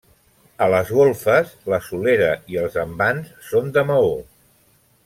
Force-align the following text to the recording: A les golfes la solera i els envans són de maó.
A 0.65 0.69
les 0.73 0.89
golfes 0.99 1.51
la 1.75 1.79
solera 1.89 2.33
i 2.55 2.61
els 2.65 2.81
envans 2.87 3.31
són 3.53 3.73
de 3.79 3.89
maó. 3.93 4.13